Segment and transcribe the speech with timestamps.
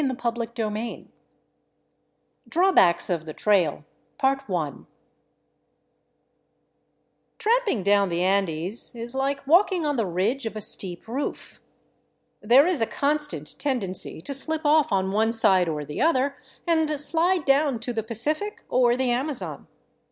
[0.01, 3.85] I 269 CHAPTER XI DRAWBACKS OF THE TRAIL
[7.37, 11.61] TRAMPING down the Andes is like walking on the ridge of a steep roof;
[12.41, 16.89] there is a constant tendency to slip off on one side or the other and
[16.99, 19.67] slide down to the Pacific or the Amazon.